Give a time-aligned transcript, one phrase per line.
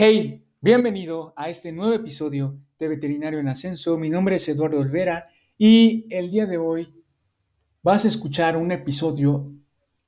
[0.00, 3.98] Hey, bienvenido a este nuevo episodio de Veterinario en Ascenso.
[3.98, 5.26] Mi nombre es Eduardo Olvera
[5.58, 6.94] y el día de hoy
[7.82, 9.52] vas a escuchar un episodio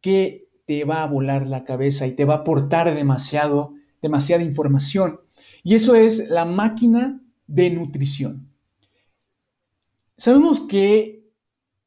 [0.01, 5.23] que te va a volar la cabeza y te va a aportar demasiado, demasiada información.
[5.65, 8.49] Y eso es la máquina de nutrición.
[10.17, 11.33] Sabemos que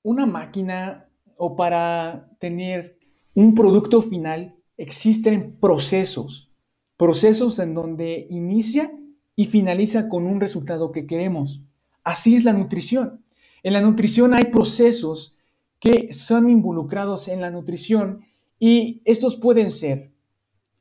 [0.02, 3.00] una máquina o para tener
[3.34, 6.53] un producto final existen procesos
[6.98, 8.92] procesos en donde inicia
[9.36, 11.62] y finaliza con un resultado que queremos.
[12.04, 13.24] Así es la nutrición.
[13.64, 15.38] En la nutrición hay procesos
[15.80, 18.26] que son involucrados en la nutrición
[18.60, 20.12] y estos pueden ser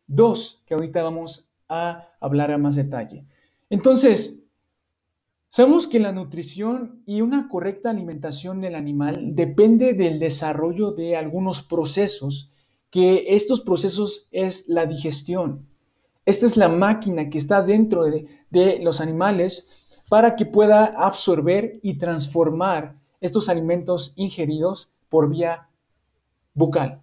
[0.06, 3.24] dos, que ahorita vamos a hablar a más detalle.
[3.70, 4.44] Entonces,
[5.48, 11.62] sabemos que la nutrición y una correcta alimentación del animal depende del desarrollo de algunos
[11.62, 12.52] procesos,
[12.90, 15.66] que estos procesos es la digestión,
[16.24, 19.68] esta es la máquina que está dentro de, los animales
[20.08, 25.68] para que pueda absorber y transformar estos alimentos ingeridos por vía
[26.54, 27.02] bucal.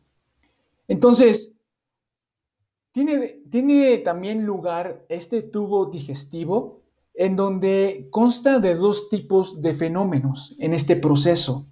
[0.88, 1.56] Entonces,
[2.92, 6.82] tiene, tiene, también lugar este tubo digestivo
[7.14, 11.68] en donde consta de dos tipos de fenómenos en este proceso,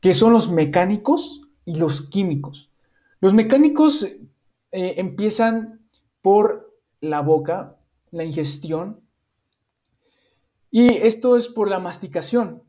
[0.00, 2.70] que son los mecánicos y los químicos.
[3.20, 5.87] Los mecánicos eh, empiezan
[6.22, 7.78] por la boca,
[8.10, 9.00] la ingestión.
[10.70, 12.62] Y esto es por la masticación.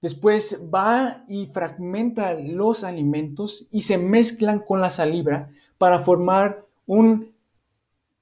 [0.00, 7.34] Después va y fragmenta los alimentos y se mezclan con la saliva para formar un,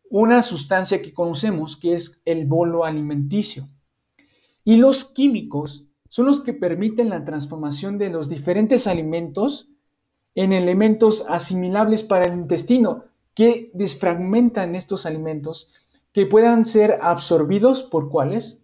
[0.09, 3.69] una sustancia que conocemos que es el bolo alimenticio.
[4.65, 9.71] Y los químicos son los que permiten la transformación de los diferentes alimentos
[10.35, 13.05] en elementos asimilables para el intestino,
[13.37, 15.69] que desfragmentan estos alimentos
[16.13, 18.63] que puedan ser absorbidos por cuáles?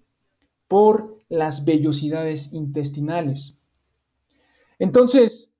[0.66, 3.58] Por las vellosidades intestinales.
[4.78, 5.52] Entonces,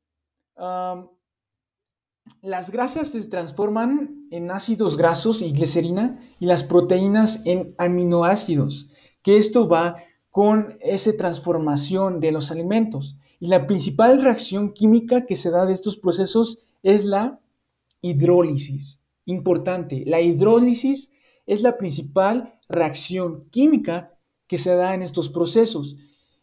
[2.41, 8.89] las grasas se transforman en ácidos grasos y glicerina y las proteínas en aminoácidos,
[9.21, 9.97] que esto va
[10.31, 13.19] con esa transformación de los alimentos.
[13.39, 17.39] Y la principal reacción química que se da de estos procesos es la
[18.01, 19.02] hidrólisis.
[19.25, 21.13] Importante, la hidrólisis
[21.47, 25.97] es la principal reacción química que se da en estos procesos.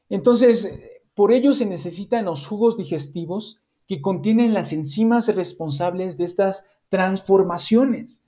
[0.09, 0.71] Entonces,
[1.13, 8.23] por ello se necesitan los jugos digestivos que contienen las enzimas responsables de estas transformaciones.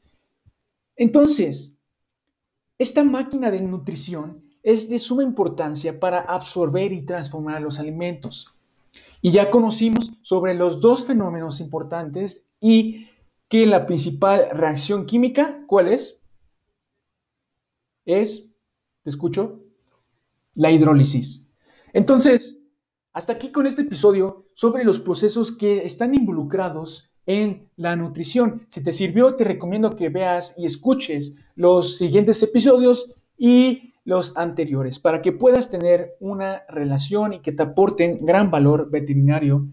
[0.96, 1.76] Entonces,
[2.78, 8.48] esta máquina de nutrición es de suma importancia para absorber y transformar los alimentos.
[9.22, 13.08] Y ya conocimos sobre los dos fenómenos importantes y
[13.52, 16.22] que la principal reacción química, ¿cuál es?
[18.06, 18.56] Es,
[19.04, 19.60] te escucho,
[20.56, 21.46] la hidrólisis.
[21.92, 22.64] Entonces,
[23.12, 28.68] hasta aquí con este episodio sobre los procesos que están involucrados en la nutrición.
[28.70, 34.98] Si te sirvió, te recomiendo que veas y escuches los siguientes episodios y los anteriores
[34.98, 39.68] para que puedas tener una relación y que te aporten gran valor veterinario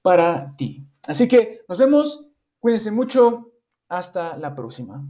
[0.00, 0.86] para ti.
[1.06, 2.26] Así que nos vemos
[2.66, 3.52] Cuídense mucho.
[3.88, 5.08] Hasta la próxima.